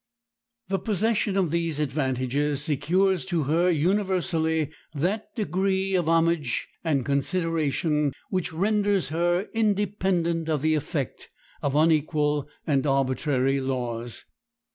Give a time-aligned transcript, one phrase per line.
[0.69, 8.11] The possession of these advantages secures to her universally that degree of homage and consideration
[8.31, 11.29] which renders her independent of the effect
[11.61, 14.25] of unequal and arbitrary laws.